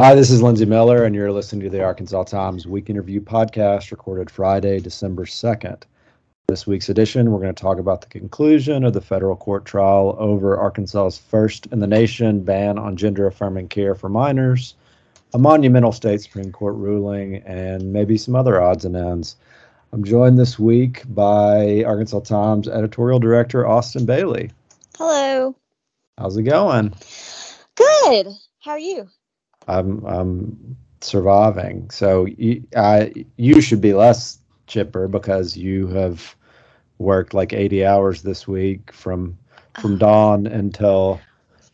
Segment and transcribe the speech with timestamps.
[0.00, 3.90] Hi, this is Lindsey Millar, and you're listening to the Arkansas Times Week Interview podcast
[3.90, 5.82] recorded Friday, December 2nd.
[6.48, 10.16] This week's edition, we're going to talk about the conclusion of the federal court trial
[10.18, 14.74] over Arkansas's first in the nation ban on gender affirming care for minors,
[15.34, 19.36] a monumental state Supreme Court ruling, and maybe some other odds and ends.
[19.92, 24.50] I'm joined this week by Arkansas Times editorial director Austin Bailey.
[24.96, 25.54] Hello.
[26.16, 26.94] How's it going?
[27.74, 28.28] Good.
[28.60, 29.06] How are you?
[29.70, 31.90] I'm I'm surviving.
[31.90, 36.34] So you, I, you should be less chipper because you have
[36.98, 39.38] worked like 80 hours this week from
[39.80, 41.20] from dawn until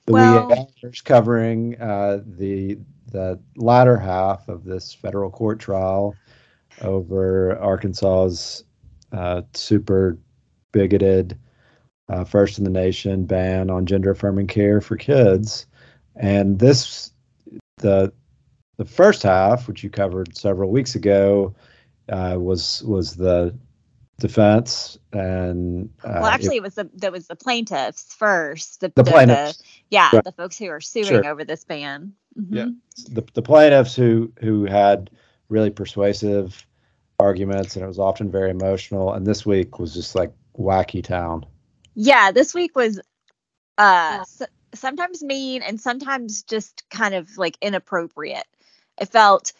[0.06, 2.78] the well, wee hours covering uh, the
[3.10, 6.14] the latter half of this federal court trial
[6.82, 8.64] over Arkansas's
[9.12, 10.18] uh, super
[10.72, 11.38] bigoted
[12.08, 15.66] uh, first in the nation ban on gender affirming care for kids.
[16.16, 17.12] And this
[17.78, 18.12] the
[18.76, 21.54] the first half, which you covered several weeks ago,
[22.08, 23.56] uh, was was the
[24.18, 28.88] defense and uh, well actually it, it, was the that was the plaintiffs first the,
[28.96, 30.24] the, the plaintiffs the, yeah right.
[30.24, 31.26] the folks who are suing sure.
[31.26, 32.56] over this ban mm-hmm.
[32.56, 32.66] yeah
[33.10, 35.10] the, the plaintiffs who who had
[35.50, 36.66] really persuasive
[37.20, 41.44] arguments and it was often very emotional and this week was just like wacky town
[41.94, 42.98] yeah this week was
[43.76, 44.24] uh
[44.74, 48.46] sometimes mean and sometimes just kind of like inappropriate.
[49.00, 49.52] It felt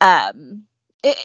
[0.00, 0.64] um
[1.02, 1.16] it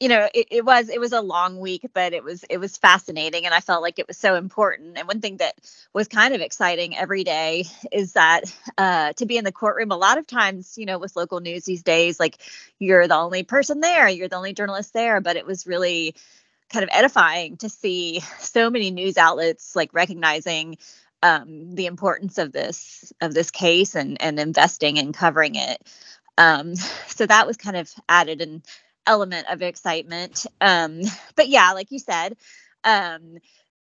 [0.00, 2.76] you know it, it was it was a long week but it was it was
[2.76, 5.54] fascinating and i felt like it was so important and one thing that
[5.92, 8.44] was kind of exciting every day is that
[8.78, 11.64] uh, to be in the courtroom a lot of times you know with local news
[11.64, 12.38] these days like
[12.78, 16.14] you're the only person there you're the only journalist there but it was really
[16.72, 20.78] kind of edifying to see so many news outlets like recognizing
[21.22, 25.82] um, the importance of this of this case and and investing and covering it.
[26.38, 26.74] Um,
[27.06, 28.62] so that was kind of added an
[29.06, 30.46] element of excitement.
[30.60, 31.00] Um,
[31.36, 32.36] but yeah, like you said,
[32.84, 33.38] um,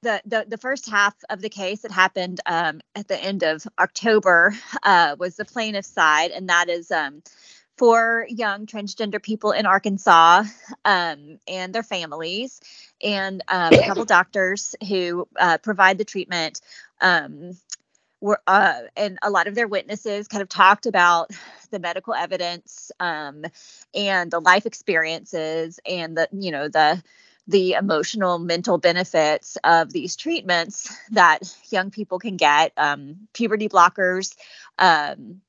[0.02, 3.66] the, the the first half of the case that happened um, at the end of
[3.78, 7.22] October uh, was the plaintiff's side, and that is um,
[7.76, 10.44] for young transgender people in Arkansas
[10.84, 12.60] um, and their families,
[13.02, 16.60] and um, a couple doctors who uh, provide the treatment.
[17.00, 17.52] Um,
[18.20, 21.30] were, uh, and a lot of their witnesses kind of talked about
[21.70, 23.44] the medical evidence um,
[23.94, 27.02] and the life experiences and the you know the
[27.46, 34.34] the emotional mental benefits of these treatments that young people can get um, puberty blockers
[34.78, 35.42] um,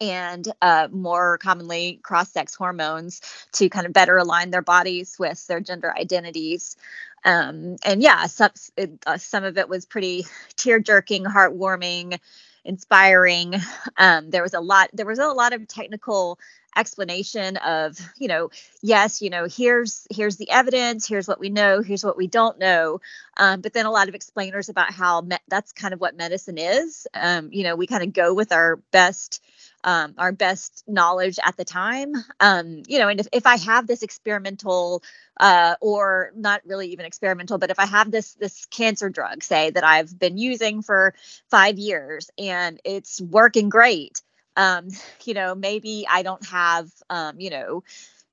[0.00, 3.20] and uh, more commonly cross sex hormones
[3.52, 6.76] to kind of better align their bodies with their gender identities.
[7.24, 12.18] Um, and yeah, some, it, uh, some of it was pretty tear jerking, heartwarming,
[12.64, 13.54] inspiring.
[13.96, 16.38] Um, there was a lot, there was a lot of technical
[16.76, 18.50] explanation of you know
[18.82, 22.58] yes you know here's here's the evidence here's what we know here's what we don't
[22.58, 23.00] know
[23.36, 26.58] um, but then a lot of explainers about how me- that's kind of what medicine
[26.58, 29.42] is um, you know we kind of go with our best
[29.84, 32.14] um, our best knowledge at the time.
[32.40, 35.02] Um, you know, and if, if I have this experimental
[35.38, 39.70] uh, or not really even experimental, but if I have this this cancer drug, say
[39.70, 41.14] that I've been using for
[41.50, 44.22] five years and it's working great,
[44.56, 44.88] um,
[45.24, 47.84] you know, maybe I don't have, um, you know,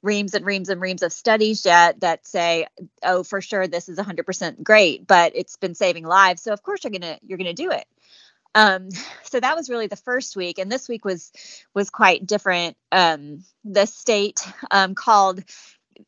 [0.01, 2.65] reams and reams and reams of studies yet that say
[3.03, 6.83] oh for sure this is 100% great but it's been saving lives so of course
[6.83, 7.85] you're going to you're going to do it
[8.55, 8.89] um,
[9.23, 11.31] so that was really the first week and this week was
[11.73, 12.77] was quite different.
[12.91, 14.41] Um, the state
[14.71, 15.43] um, called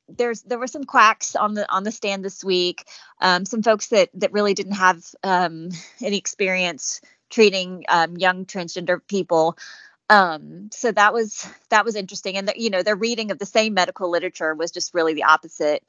[0.09, 2.86] there's there were some quacks on the on the stand this week.
[3.22, 5.70] Um, some folks that that really didn't have um,
[6.02, 9.58] any experience treating um, young transgender people.
[10.72, 13.74] So that was that was interesting and the, you know their reading of the same
[13.74, 15.84] medical literature was just really the opposite.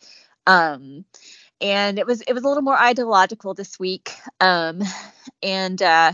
[1.61, 4.13] And it was it was a little more ideological this week.
[4.41, 4.83] Um,
[5.43, 6.13] and uh,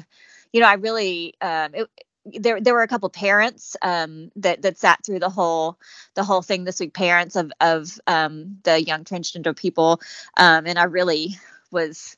[0.53, 1.88] you know, I really um, it,
[2.25, 5.78] there there were a couple parents um, that that sat through the whole
[6.15, 6.95] the whole thing this week.
[6.95, 10.01] Parents of of um, the young transgender people,
[10.36, 11.39] um, and I really
[11.71, 12.16] was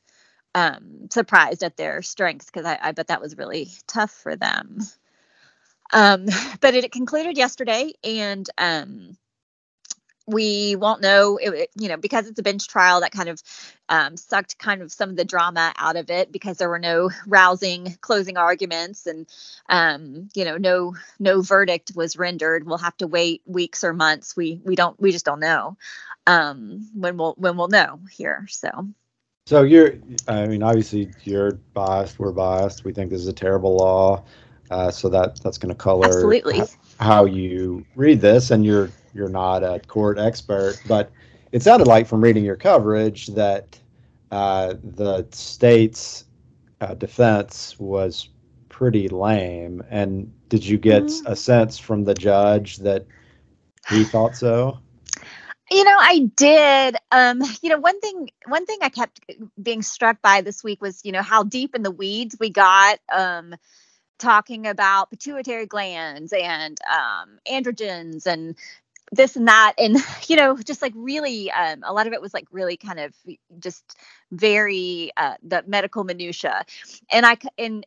[0.55, 4.79] um, surprised at their strengths because I, I bet that was really tough for them.
[5.93, 6.25] Um,
[6.61, 9.17] but it, it concluded yesterday, and um,
[10.27, 13.41] we won't know it, you know because it's a bench trial that kind of
[13.89, 17.09] um, sucked kind of some of the drama out of it because there were no
[17.27, 19.27] rousing closing arguments and
[19.69, 22.65] um, you know no no verdict was rendered.
[22.65, 24.35] We'll have to wait weeks or months.
[24.37, 25.77] We we don't we just don't know
[26.27, 28.87] um, when we'll when we'll know here so.
[29.47, 29.95] So you're
[30.27, 32.85] i mean obviously you're biased we're biased.
[32.85, 34.23] We think this is a terrible law
[34.71, 36.59] Uh, so that that's going to color Absolutely.
[36.59, 36.69] h-
[36.99, 41.11] how you read this, and you're you're not a court expert, but
[41.51, 43.79] it sounded like from reading your coverage that
[44.31, 46.25] uh, the state's
[46.81, 48.29] uh, defense was
[48.69, 49.83] pretty lame.
[49.89, 51.25] And did you get Mm.
[51.25, 53.05] a sense from the judge that
[53.85, 54.79] he thought so?
[55.71, 56.95] You know, I did.
[57.11, 59.19] Um, you know, one thing one thing I kept
[59.61, 62.99] being struck by this week was, you know, how deep in the weeds we got
[63.13, 63.55] um
[64.19, 68.55] talking about pituitary glands and um androgens and
[69.11, 69.97] this and that and
[70.27, 73.13] you know just like really um, a lot of it was like really kind of
[73.59, 73.97] just
[74.31, 76.65] very uh, the medical minutia
[77.11, 77.85] and i and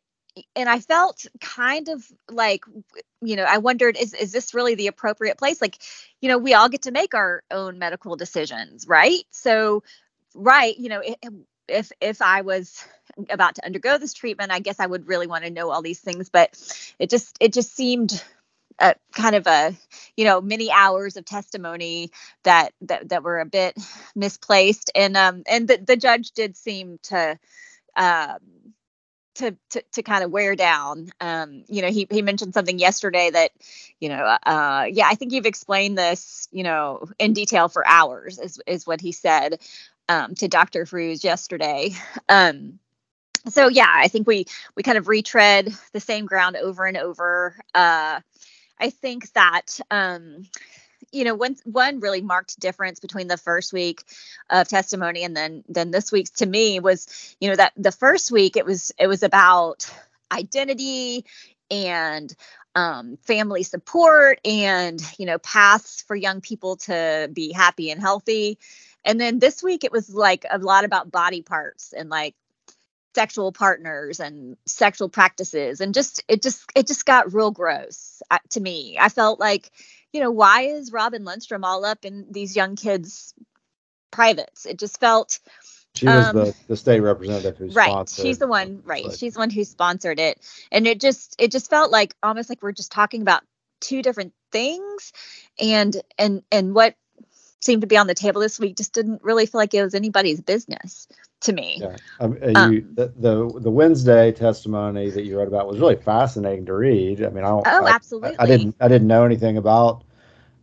[0.55, 2.65] and i felt kind of like
[3.23, 5.61] you know i wondered is is this really the appropriate place?
[5.61, 5.79] Like
[6.21, 9.25] you know we all get to make our own medical decisions right?
[9.31, 9.83] So
[10.35, 11.03] right you know
[11.69, 12.85] if if i was
[13.31, 16.01] about to undergo this treatment i guess i would really want to know all these
[16.01, 16.57] things but
[16.99, 18.23] it just it just seemed
[18.79, 19.75] uh, kind of a
[20.17, 22.11] you know many hours of testimony
[22.45, 23.77] that that that were a bit
[24.15, 27.39] misplaced and um and the, the judge did seem to
[27.97, 28.39] um
[29.37, 31.11] to, to, to kind of wear down.
[31.21, 33.51] Um, you know, he, he mentioned something yesterday that,
[34.01, 38.39] you know, uh, yeah, I think you've explained this, you know, in detail for hours
[38.39, 39.61] is, is what he said
[40.09, 40.87] um, to Dr.
[40.87, 41.91] Hruz yesterday.
[42.29, 42.79] Um,
[43.49, 47.57] so yeah, I think we we kind of retread the same ground over and over.
[47.75, 48.21] Uh,
[48.79, 50.47] I think that um,
[51.13, 54.05] you know one one really marked difference between the first week
[54.51, 58.31] of testimony and then then this week's to me was you know that the first
[58.31, 59.91] week it was it was about
[60.33, 61.25] identity
[61.71, 62.35] and
[62.75, 68.59] um, family support and you know paths for young people to be happy and healthy.
[69.05, 72.35] And then this week it was like a lot about body parts and like
[73.17, 78.39] sexual partners and sexual practices and just it just it just got real gross uh,
[78.51, 78.99] to me.
[79.01, 79.71] I felt like
[80.13, 83.33] you know why is robin lundstrum all up in these young kids
[84.11, 84.67] privates?
[84.67, 85.39] It just felt
[85.95, 87.89] She was Um, the, the state representative who right.
[87.89, 88.23] sponsored.
[88.23, 89.11] she's the one right.
[89.17, 90.39] She's the one who sponsored it.
[90.71, 93.43] And it just it just felt like almost like we're just talking about
[93.81, 95.15] two different things.
[95.59, 96.97] And and and what
[97.61, 99.95] seemed to be on the table this week just didn't really feel like it was
[99.95, 101.09] anybody's business
[101.47, 105.49] to me Yeah, um, uh, you, Um, the, the the Wednesday testimony that you wrote
[105.49, 107.23] about was really fascinating to read.
[107.23, 107.67] I mean, I don't.
[107.67, 108.77] oh I, absolutely I, I didn't.
[108.81, 110.05] I didn't know anything about,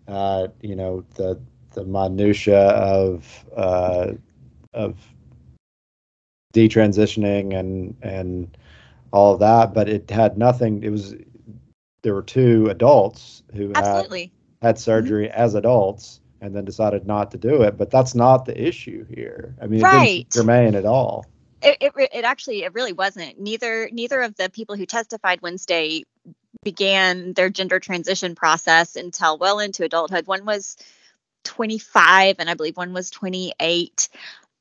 [0.08, 1.40] uh, you know, the
[1.72, 4.12] the minutia of uh,
[4.74, 4.98] of
[6.54, 8.58] detransitioning and and
[9.12, 10.84] all of that, but it had nothing.
[10.84, 11.16] It was
[12.02, 14.32] there were two adults who had absolutely
[14.62, 17.78] had surgery as adults and then decided not to do it.
[17.78, 19.56] But that's not the issue here.
[19.62, 20.30] I mean, it Right.
[20.30, 21.26] didn't germane at all.
[21.62, 26.04] it, it it actually it really wasn't neither neither of the people who testified wednesday
[26.64, 30.76] began their gender transition process until well into adulthood one was
[31.46, 34.10] 25 and i believe one was 28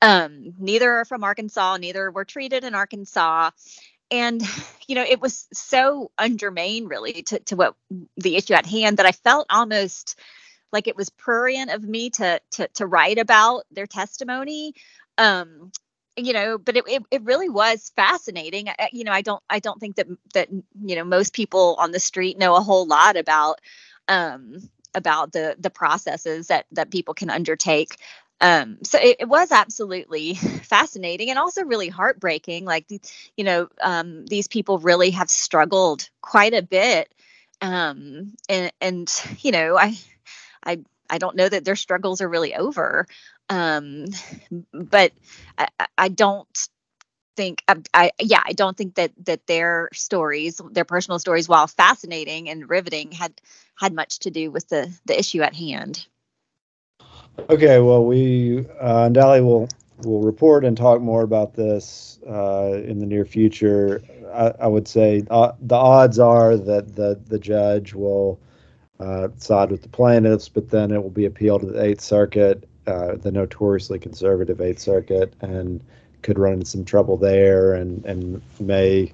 [0.03, 3.51] um neither are from arkansas neither were treated in arkansas
[4.13, 4.43] and
[4.87, 7.75] you know it was so undermane really to, to what
[8.17, 10.17] the issue at hand that i felt almost
[10.73, 14.75] like it was prurient of me to to to write about their testimony.
[15.19, 15.71] Um
[16.17, 18.69] you know but it, it, it really was fascinating.
[18.69, 21.91] I, you know i don't i don't think that that you know most people on
[21.93, 23.61] the street know a whole lot about
[24.09, 24.57] um
[24.95, 27.97] about the the processes that that people can undertake.
[28.41, 32.65] Um so it, it was absolutely fascinating and also really heartbreaking.
[32.65, 32.87] Like
[33.37, 37.13] you know um these people really have struggled quite a bit.
[37.63, 39.97] Um and and you know i
[40.65, 40.79] i
[41.11, 43.07] i don't know that their struggles are really over
[43.51, 44.07] um
[44.73, 45.13] but
[45.59, 46.69] I, I- don't
[47.37, 51.67] think I, I yeah I don't think that that their stories their personal stories while
[51.67, 53.33] fascinating and riveting had
[53.79, 56.07] had much to do with the the issue at hand.
[57.51, 59.69] Okay, well, we uh, undoubtedly will
[60.05, 64.03] will report and talk more about this uh, in the near future.
[64.33, 68.39] I, I would say uh, the odds are that the the judge will
[69.03, 72.69] uh, side with the plaintiffs, but then it will be appealed to the Eighth Circuit,
[72.87, 75.83] uh, the notoriously conservative Eighth Circuit, and
[76.23, 79.13] could run into some trouble there, and and may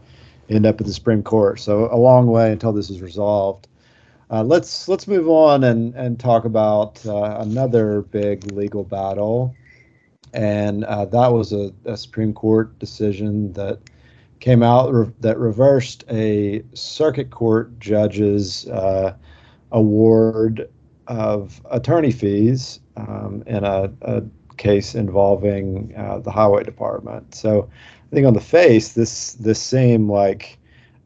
[0.50, 1.58] end up at the Supreme Court.
[1.60, 3.66] So a long way until this is resolved.
[4.30, 9.54] Uh, let's let's move on and and talk about uh, another big legal battle,
[10.34, 13.78] and uh, that was a, a Supreme Court decision that
[14.40, 19.14] came out re- that reversed a circuit court judge's uh,
[19.72, 20.68] award
[21.06, 24.22] of attorney fees um, in a, a
[24.56, 27.34] case involving uh, the highway department.
[27.34, 27.68] So
[28.10, 30.58] I think on the face, this this seemed like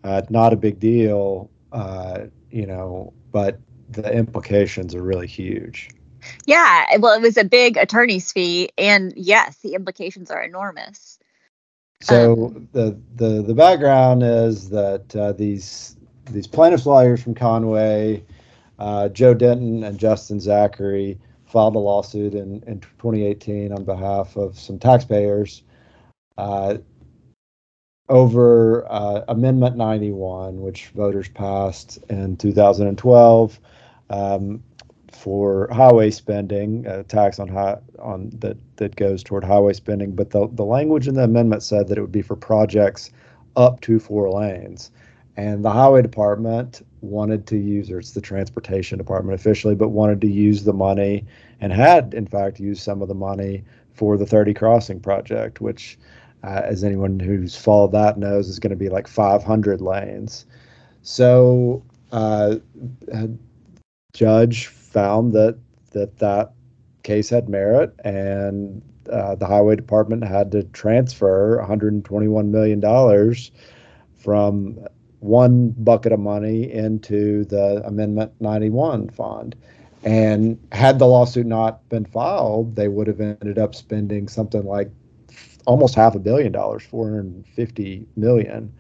[0.05, 5.91] uh, not a big deal, uh, you know, but the implications are really huge.
[6.47, 11.19] Yeah, well, it was a big attorney's fee, and yes, the implications are enormous.
[12.01, 18.25] So um, the the the background is that uh, these these plaintiffs' lawyers from Conway,
[18.83, 24.59] uh, Joe Denton and Justin Zachary, filed a lawsuit in, in 2018 on behalf of
[24.59, 25.63] some taxpayers
[26.37, 26.79] uh,
[28.09, 33.61] over uh, Amendment 91, which voters passed in 2012
[34.11, 34.65] um,
[35.13, 40.17] for highway spending, a tax on high, on that that goes toward highway spending.
[40.17, 43.11] But the the language in the amendment said that it would be for projects
[43.55, 44.91] up to four lanes,
[45.37, 50.21] and the highway department wanted to use, or it's the transportation department officially, but wanted
[50.21, 51.25] to use the money
[51.61, 55.99] and had in fact used some of the money for the 30 crossing project, which
[56.45, 60.47] uh, as anyone who's followed that knows, is going to be like 500 lanes.
[61.03, 62.57] So, uh,
[64.13, 65.59] judge found that
[65.91, 66.53] that that
[67.03, 73.51] case had merit, and uh, the highway department had to transfer 121 million dollars
[74.15, 74.79] from
[75.23, 79.55] one bucket of money into the Amendment 91 fund.
[80.05, 84.91] And had the lawsuit not been filed, they would have ended up spending something like
[85.65, 88.73] almost half a billion dollars, 450 million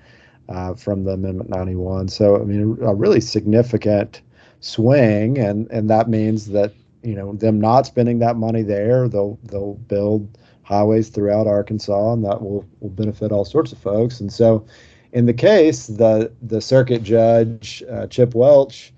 [0.48, 2.08] uh, from the Amendment 91.
[2.08, 4.20] So, I mean, a really significant
[4.60, 6.72] swing, and and that means that
[7.02, 12.24] you know them not spending that money there, they'll they'll build highways throughout Arkansas, and
[12.24, 14.20] that will will benefit all sorts of folks.
[14.20, 14.66] And so,
[15.12, 18.92] in the case, the the circuit judge uh, Chip Welch.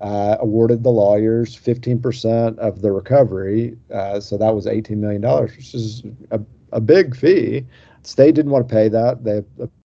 [0.00, 3.76] Uh, awarded the lawyers 15% of the recovery.
[3.92, 6.38] Uh, so that was $18 million, which is a
[6.72, 7.64] a big fee.
[8.02, 9.24] State didn't want to pay that.
[9.24, 9.42] They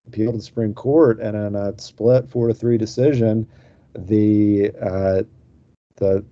[0.08, 3.48] appealed to the Supreme Court, and in a split four to three decision,
[3.96, 5.24] the uh,
[5.96, 6.24] the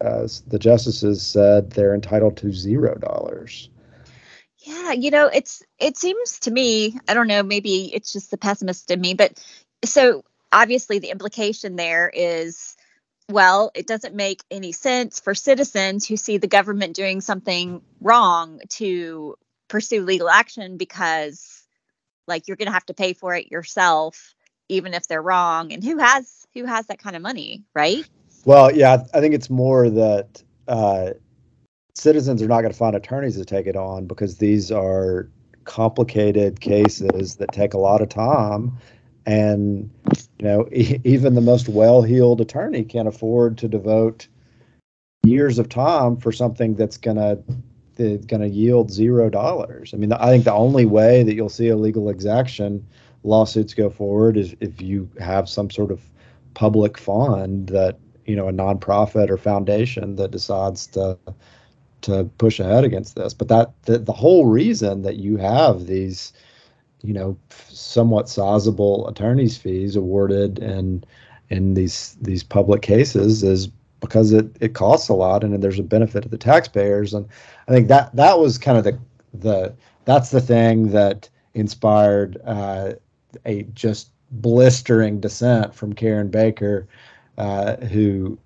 [0.00, 3.70] uh, the justices said they're entitled to zero dollars.
[4.60, 8.38] Yeah, you know, it's it seems to me, I don't know, maybe it's just the
[8.38, 9.42] pessimist in me, but
[9.84, 12.76] so obviously the implication there is
[13.30, 18.60] well, it doesn't make any sense for citizens who see the government doing something wrong
[18.70, 19.36] to
[19.68, 21.62] pursue legal action because
[22.26, 24.34] like you're going to have to pay for it yourself
[24.70, 25.72] even if they're wrong.
[25.72, 28.08] And who has who has that kind of money right?
[28.44, 31.10] Well yeah i think it's more that uh,
[31.98, 35.28] citizens are not going to find attorneys to take it on because these are
[35.64, 38.72] complicated cases that take a lot of time
[39.26, 39.90] and
[40.38, 44.28] you know e- even the most well-heeled attorney can't afford to devote
[45.24, 49.92] years of time for something that's going to yield zero dollars.
[49.92, 52.86] I mean, I think the only way that you'll see a legal exaction
[53.24, 56.00] lawsuits go forward is if you have some sort of
[56.54, 61.18] public fund that you know a nonprofit or foundation that decides to
[62.02, 63.34] to push ahead against this.
[63.34, 66.32] But that the, the whole reason that you have these
[67.02, 67.36] you know
[67.68, 71.04] somewhat sizable attorneys fees awarded in
[71.50, 73.68] in these these public cases is
[74.00, 77.26] because it, it costs a lot and there's a benefit to the taxpayers and
[77.68, 78.98] i think that that was kind of the
[79.34, 79.72] the
[80.04, 82.92] that's the thing that inspired uh,
[83.44, 86.86] a just blistering dissent from karen baker
[87.38, 88.38] uh, who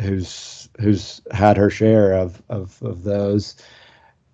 [0.00, 3.56] who's who's had her share of of, of those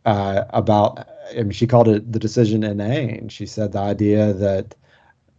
[0.04, 3.28] uh, about I mean she called it the decision inane.
[3.28, 4.74] She said the idea that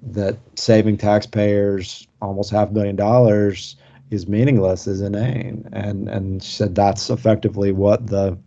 [0.02, 3.76] that saving taxpayers almost half a billion dollars
[4.12, 5.68] is meaningless is inane.
[5.72, 8.38] And and she said that's effectively what the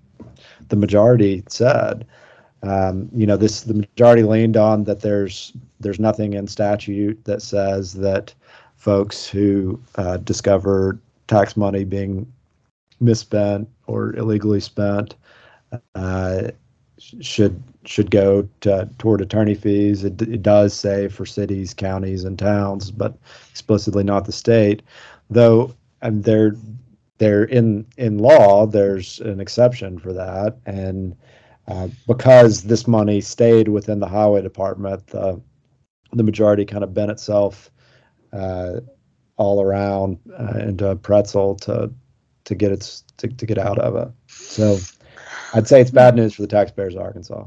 [0.68, 2.06] the majority said.
[2.62, 7.40] Um, you know this the majority leaned on that there's there's nothing in statute that
[7.40, 8.34] says that
[8.76, 10.98] folks who uh, discover
[11.30, 12.30] tax money being
[13.00, 15.16] misspent or illegally spent
[15.94, 16.42] uh,
[17.20, 20.04] should should go to, toward attorney fees.
[20.04, 23.16] It, it does say for cities, counties, and towns, but
[23.50, 24.82] explicitly not the state
[25.30, 26.56] though and they're
[27.18, 31.16] they're in in law there's an exception for that and
[31.68, 35.40] uh, because this money stayed within the highway department the
[36.12, 37.70] the majority kind of bent itself
[38.32, 38.80] uh,
[39.40, 41.90] all around uh, into a pretzel to
[42.44, 44.12] to get its to, to get out of it.
[44.28, 44.78] So
[45.54, 47.46] i'd say it's bad news for the taxpayers of arkansas.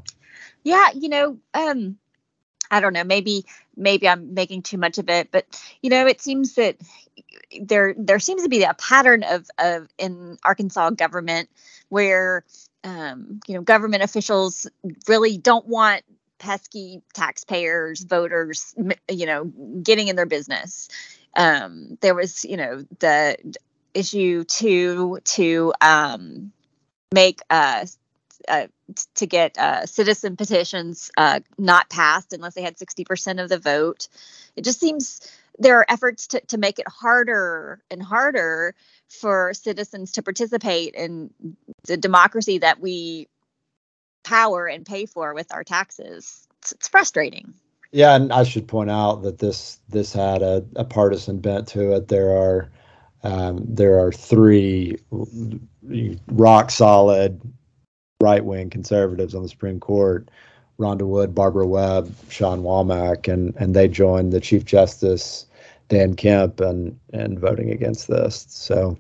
[0.64, 1.98] Yeah you know um
[2.72, 3.46] I don't know, maybe
[3.78, 5.46] maybe I'm making too much of it, but
[5.84, 6.78] you know, it seems that
[7.62, 11.50] there there seems to be a pattern of of in Arkansas government
[11.90, 12.44] where
[12.84, 14.66] um, you know government officials
[15.08, 16.04] really don't want
[16.40, 18.74] pesky taxpayers, voters,
[19.10, 19.46] you know,
[19.82, 20.90] getting in their business.
[21.36, 23.38] Um, there was, you know, the
[23.94, 26.52] issue to to um,
[27.14, 27.86] make uh,
[28.48, 28.68] uh,
[29.16, 34.08] to get uh, citizen petitions uh, not passed unless they had 60% of the vote.
[34.56, 35.22] It just seems
[35.58, 38.76] there are efforts to, to make it harder and harder
[39.08, 41.32] for citizens to participate in
[41.86, 43.28] the democracy that we
[44.24, 46.48] power and pay for with our taxes.
[46.60, 47.54] It's, it's frustrating.
[47.94, 51.94] Yeah, and I should point out that this this had a, a partisan bent to
[51.94, 52.08] it.
[52.08, 52.70] There are
[53.22, 54.98] um, there are three
[56.28, 57.40] rock solid
[58.20, 60.28] right wing conservatives on the Supreme Court
[60.80, 65.46] Rhonda Wood, Barbara Webb, Shawn Womack, and and they joined the Chief Justice
[65.88, 68.48] Dan Kemp and and voting against this.
[68.50, 68.98] So,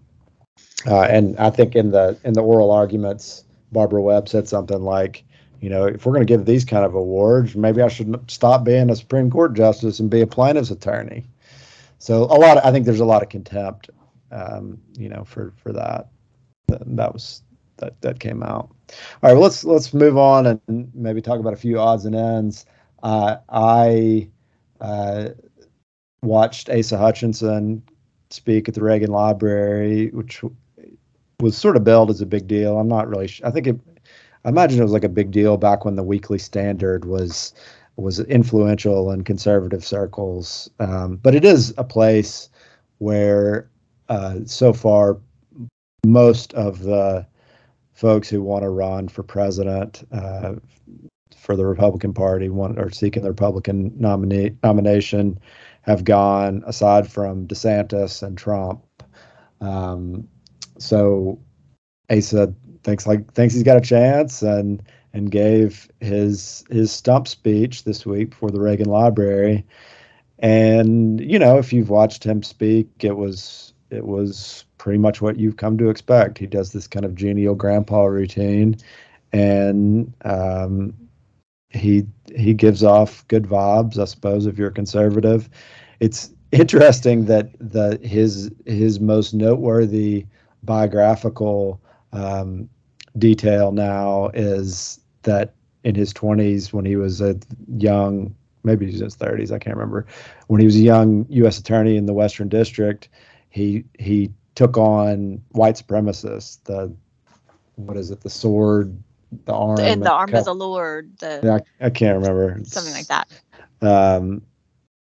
[0.85, 5.23] uh, and I think in the in the oral arguments, Barbara Webb said something like,
[5.63, 8.65] you know, if we're going to give these kind of awards, maybe I should stop
[8.65, 11.25] being a Supreme Court justice and be a plaintiff's attorney.
[11.99, 13.89] So a lot, of, I think there's a lot of contempt,
[14.29, 16.09] um, you know, for for that.
[16.67, 17.43] That was
[17.77, 18.71] that that came out.
[18.71, 18.75] All
[19.21, 22.65] right, well, let's let's move on and maybe talk about a few odds and ends.
[23.01, 24.27] Uh, I
[24.81, 25.29] uh,
[26.23, 27.83] watched Asa Hutchinson
[28.31, 30.41] speak at the Reagan Library, which
[31.39, 32.77] was sort of billed as a big deal.
[32.77, 33.31] I'm not really.
[33.45, 33.79] I think it.
[34.45, 37.53] I imagine it was like a big deal back when the Weekly Standard was
[37.95, 40.69] was influential in conservative circles.
[40.79, 42.49] Um, but it is a place
[42.97, 43.69] where
[44.09, 45.19] uh, so far
[46.05, 47.25] most of the
[47.93, 50.53] folks who want to run for president uh,
[51.37, 55.39] for the Republican Party, want or seeking the Republican nominee nomination,
[55.81, 58.81] have gone aside from DeSantis and Trump.
[59.61, 60.27] Um,
[60.79, 61.39] so
[62.09, 67.83] Asa thinks like thinks he's got a chance and and gave his his stump speech
[67.83, 69.65] this week for the Reagan Library.
[70.39, 75.37] And you know, if you've watched him speak, it was it was pretty much what
[75.37, 76.37] you've come to expect.
[76.37, 78.75] He does this kind of genial grandpa routine,
[79.31, 80.93] and um,
[81.69, 85.49] he he gives off good vibes, I suppose, if you're conservative.
[85.99, 90.25] It's interesting that the his his most noteworthy
[90.63, 92.69] biographical um,
[93.17, 97.35] detail now is that in his 20s when he was a
[97.77, 100.05] young maybe he's in his 30s i can't remember
[100.47, 103.09] when he was a young u.s attorney in the western district
[103.49, 106.93] he he took on white supremacists the
[107.75, 108.97] what is it the sword
[109.45, 113.07] the arm and the arm of the lord the I, I can't remember something like
[113.07, 113.27] that
[113.81, 114.41] um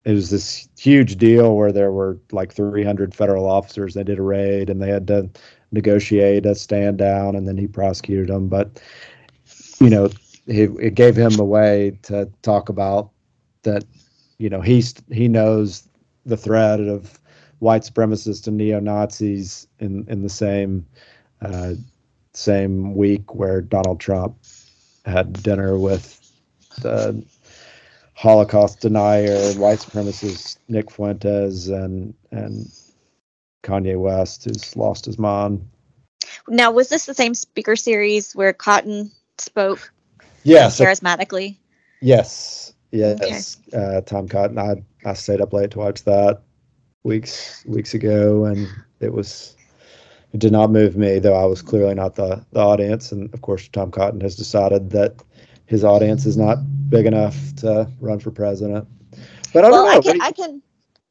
[0.04, 3.94] it was this huge deal where there were like 300 federal officers.
[3.94, 5.28] They did a raid and they had to
[5.72, 8.48] negotiate a stand down, and then he prosecuted them.
[8.48, 8.80] But
[9.80, 10.10] you know,
[10.46, 13.10] he, it gave him a way to talk about
[13.62, 13.84] that.
[14.38, 15.88] You know, he's he knows
[16.26, 17.18] the threat of
[17.58, 20.86] white supremacists and neo Nazis in in the same
[21.42, 21.74] uh,
[22.32, 24.36] same week where Donald Trump
[25.04, 26.16] had dinner with
[26.82, 27.22] the
[28.14, 32.70] Holocaust denier, white supremacist Nick Fuentes, and and
[33.62, 35.68] Kanye West, who's lost his mind.
[36.48, 39.92] Now, was this the same speaker series where Cotton spoke?
[40.42, 41.56] Yeah, charismatically.
[42.00, 43.58] Yes, yes.
[43.68, 43.76] Okay.
[43.76, 44.58] Uh, Tom Cotton.
[44.58, 46.42] I I stayed up late to watch that
[47.02, 48.68] weeks weeks ago, and
[49.00, 49.56] it was
[50.32, 53.12] it did not move me, though I was clearly not the the audience.
[53.12, 55.22] And of course, Tom Cotton has decided that
[55.66, 58.88] his audience is not big enough to run for president.
[59.52, 60.62] But I don't well, know, I can, I can.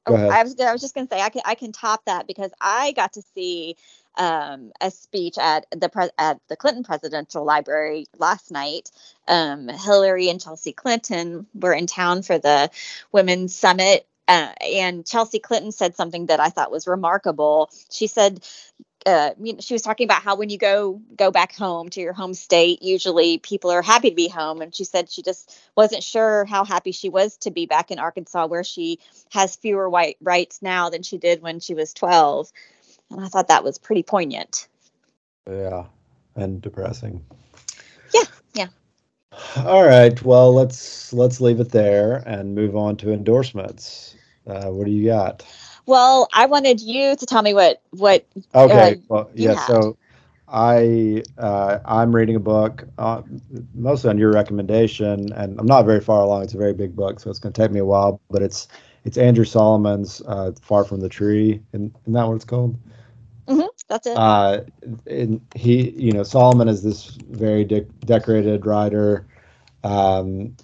[0.10, 0.30] Go ahead.
[0.32, 2.94] I was I was just gonna say I can I can top that because I
[2.94, 3.78] got to see
[4.18, 8.92] um, a speech at the pre- at the Clinton Presidential Library last night.
[9.28, 12.72] Um, Hillary and Chelsea Clinton were in town for the
[13.14, 17.72] Women's Summit, uh, and Chelsea Clinton said something that I thought was remarkable.
[17.92, 18.44] She said
[19.06, 22.34] uh, she was talking about how when you go go back home to your home
[22.34, 26.46] state, usually people are happy to be home, and she said she just wasn't sure
[26.46, 29.00] how happy she was to be back in Arkansas, where she
[29.32, 32.52] has fewer white rights now than she did when she was 12,
[33.12, 34.68] and I thought that was pretty poignant.
[35.50, 35.86] Yeah,
[36.36, 37.26] and depressing.
[38.14, 38.68] Yeah, yeah.
[39.58, 44.16] All right, well let's let's leave it there and move on to endorsements.
[44.46, 45.46] Uh, what do you got?
[45.90, 48.24] Well, I wanted you to tell me what what.
[48.54, 48.92] Okay.
[48.92, 49.56] Uh, well, yeah.
[49.56, 49.66] Had.
[49.66, 49.98] So,
[50.48, 53.24] I uh, I'm reading a book, uh,
[53.74, 56.44] mostly on your recommendation, and I'm not very far along.
[56.44, 58.22] It's a very big book, so it's going to take me a while.
[58.30, 58.68] But it's
[59.04, 62.78] it's Andrew Solomon's uh, "Far from the Tree," and isn't that what it's called?
[63.48, 64.16] Mm-hmm, that's it.
[64.16, 64.60] Uh,
[65.08, 69.26] and he, you know, Solomon is this very de- decorated writer.
[69.84, 70.56] Um,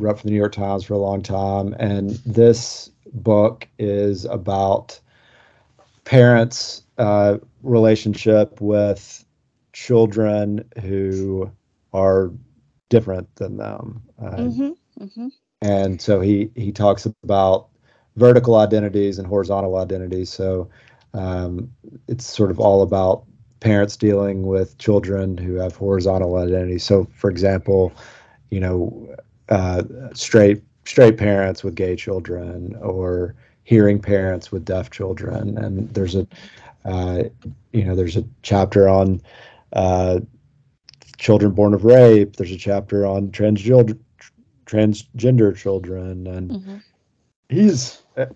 [0.00, 5.00] wrote for the New York Times for a long time, and this book is about
[6.04, 9.24] parents' uh, relationship with
[9.72, 11.50] children who
[11.92, 12.30] are
[12.88, 14.02] different than them.
[14.22, 15.28] Uh, mm-hmm, mm-hmm.
[15.62, 17.68] And so he he talks about
[18.16, 20.30] vertical identities and horizontal identities.
[20.30, 20.68] So
[21.14, 21.70] um,
[22.08, 23.24] it's sort of all about
[23.60, 26.84] parents dealing with children who have horizontal identities.
[26.84, 27.92] So, for example,
[28.50, 29.16] you know,
[29.48, 35.56] uh, straight straight parents with gay children or hearing parents with deaf children.
[35.58, 36.26] And there's a
[36.84, 37.24] uh,
[37.72, 39.22] you know there's a chapter on
[39.72, 40.20] uh,
[41.16, 42.36] children born of rape.
[42.36, 43.98] There's a chapter on transgender
[44.66, 46.26] transgender children.
[46.26, 46.76] And mm-hmm.
[47.48, 48.26] he's uh,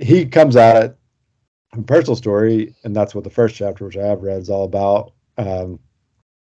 [0.00, 0.96] he comes at it
[1.86, 5.12] personal story and that's what the first chapter which i have read is all about.
[5.38, 5.78] Um,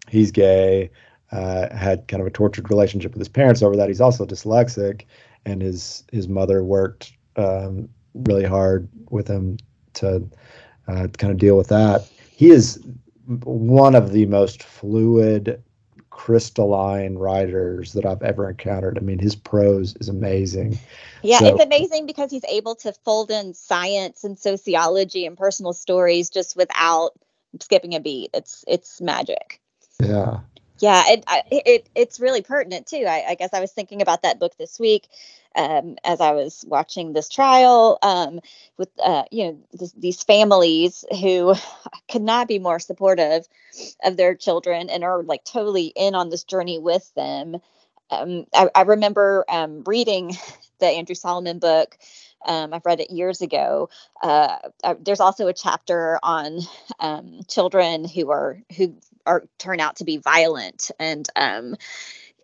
[0.08, 0.90] he's gay
[1.32, 3.88] uh, had kind of a tortured relationship with his parents over that.
[3.88, 5.02] He's also dyslexic,
[5.44, 9.58] and his his mother worked um, really hard with him
[9.94, 10.28] to
[10.88, 12.08] uh, kind of deal with that.
[12.30, 12.82] He is
[13.26, 15.62] one of the most fluid,
[16.10, 18.98] crystalline writers that I've ever encountered.
[18.98, 20.78] I mean, his prose is amazing.
[21.22, 25.72] Yeah, so, it's amazing because he's able to fold in science and sociology and personal
[25.72, 27.10] stories just without
[27.60, 28.30] skipping a beat.
[28.34, 29.60] It's it's magic.
[30.02, 30.40] Yeah,
[30.78, 33.04] yeah, it, it it's really pertinent too.
[33.06, 35.08] I, I, guess I was thinking about that book this week
[35.56, 38.40] um, as I was watching this trial um,
[38.76, 41.54] with uh, you know these families who
[42.10, 43.46] could not be more supportive
[44.04, 47.56] of their children and are like totally in on this journey with them.
[48.10, 50.34] Um, I, I, remember um, reading
[50.78, 51.98] the Andrew Solomon book.
[52.46, 53.90] Um, I've read it years ago.
[54.22, 56.60] Uh, uh, there's also a chapter on
[57.00, 58.94] um, children who are who
[59.26, 61.76] are turn out to be violent and um,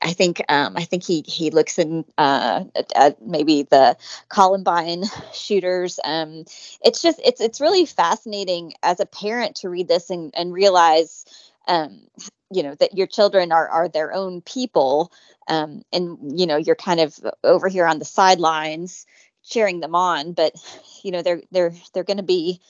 [0.04, 3.96] I think um, I think he he looks in uh, at, at, maybe the
[4.28, 5.98] Columbine shooters.
[6.04, 6.44] Um,
[6.84, 11.24] it's just it's it's really fascinating as a parent to read this and, and realize
[11.66, 12.02] um,
[12.50, 15.10] you know that your children are are their own people,
[15.48, 19.06] um, and you know you're kind of over here on the sidelines
[19.44, 20.54] cheering them on, but
[21.02, 22.60] you know they're they're they're going to be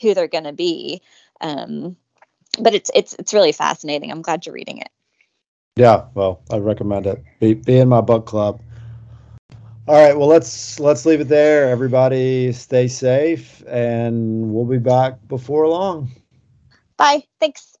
[0.00, 1.02] who they're going to be.
[1.40, 1.96] Um,
[2.58, 4.10] but it's it's it's really fascinating.
[4.10, 4.88] I'm glad you're reading it.
[5.76, 7.22] Yeah, well, I recommend it.
[7.40, 8.60] Be, be in my book club.
[9.86, 11.68] All right, well let's let's leave it there.
[11.68, 16.10] Everybody stay safe and we'll be back before long.
[16.96, 17.24] Bye.
[17.40, 17.73] Thanks.